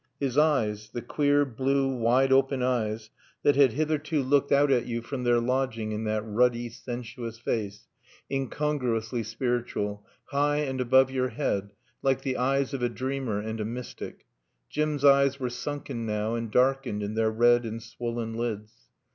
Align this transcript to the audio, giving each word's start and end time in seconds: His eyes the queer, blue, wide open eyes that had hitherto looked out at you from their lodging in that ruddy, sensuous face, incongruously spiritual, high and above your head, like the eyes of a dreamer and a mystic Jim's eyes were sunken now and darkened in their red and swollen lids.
His 0.19 0.35
eyes 0.35 0.89
the 0.89 1.03
queer, 1.03 1.45
blue, 1.45 1.95
wide 1.95 2.31
open 2.33 2.63
eyes 2.63 3.11
that 3.43 3.55
had 3.55 3.73
hitherto 3.73 4.23
looked 4.23 4.51
out 4.51 4.71
at 4.71 4.87
you 4.87 4.99
from 5.03 5.23
their 5.23 5.39
lodging 5.39 5.91
in 5.91 6.05
that 6.05 6.23
ruddy, 6.25 6.69
sensuous 6.69 7.37
face, 7.37 7.87
incongruously 8.27 9.21
spiritual, 9.21 10.03
high 10.29 10.57
and 10.57 10.81
above 10.81 11.11
your 11.11 11.29
head, 11.29 11.73
like 12.01 12.21
the 12.23 12.35
eyes 12.37 12.73
of 12.73 12.81
a 12.81 12.89
dreamer 12.89 13.39
and 13.41 13.59
a 13.59 13.63
mystic 13.63 14.25
Jim's 14.71 15.05
eyes 15.05 15.39
were 15.39 15.51
sunken 15.51 16.07
now 16.07 16.33
and 16.33 16.49
darkened 16.49 17.03
in 17.03 17.13
their 17.13 17.29
red 17.29 17.63
and 17.63 17.83
swollen 17.83 18.33
lids. 18.33 18.71